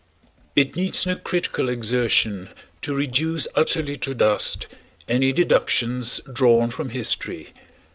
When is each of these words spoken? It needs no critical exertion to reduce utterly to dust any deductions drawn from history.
It 0.55 0.75
needs 0.75 1.05
no 1.05 1.15
critical 1.15 1.69
exertion 1.69 2.49
to 2.81 2.95
reduce 2.95 3.47
utterly 3.53 3.97
to 3.97 4.15
dust 4.15 4.65
any 5.07 5.31
deductions 5.31 6.19
drawn 6.33 6.71
from 6.71 6.89
history. 6.89 7.53